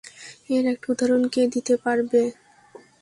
এর 0.49 0.65
একটা 0.73 0.85
উদাহরণ 0.91 1.23
কে 1.33 1.41
দিতে 1.53 1.73
পারবে? 1.83 2.21